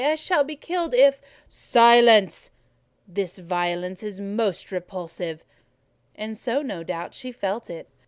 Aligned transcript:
I 0.03 0.15
shall 0.15 0.43
be 0.43 0.55
killed 0.55 0.95
if—" 0.95 1.21
"Silence! 1.47 2.49
This 3.07 3.37
violence 3.37 4.01
is 4.01 4.19
all 4.19 4.25
most 4.25 4.71
repulsive:" 4.71 5.43
and 6.15 6.35
so, 6.35 6.63
no 6.63 6.81
doubt, 6.81 7.13
she 7.13 7.31
felt 7.31 7.69
it. 7.69 7.87